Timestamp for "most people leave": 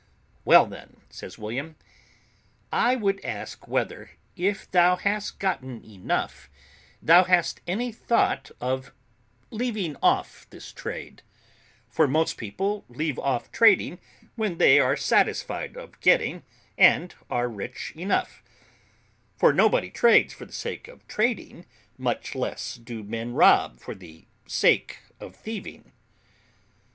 12.07-13.19